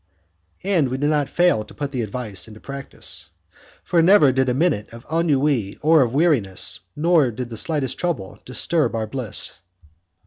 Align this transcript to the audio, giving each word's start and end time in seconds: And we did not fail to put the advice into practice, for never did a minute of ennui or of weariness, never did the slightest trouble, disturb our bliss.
And 0.63 0.89
we 0.89 0.97
did 0.97 1.11
not 1.11 1.29
fail 1.29 1.63
to 1.63 1.73
put 1.75 1.91
the 1.91 2.01
advice 2.01 2.47
into 2.47 2.59
practice, 2.59 3.29
for 3.83 4.01
never 4.01 4.31
did 4.31 4.49
a 4.49 4.53
minute 4.55 4.91
of 4.93 5.05
ennui 5.11 5.77
or 5.83 6.01
of 6.01 6.11
weariness, 6.11 6.79
never 6.95 7.29
did 7.29 7.51
the 7.51 7.55
slightest 7.57 7.99
trouble, 7.99 8.39
disturb 8.43 8.95
our 8.95 9.05
bliss. 9.05 9.61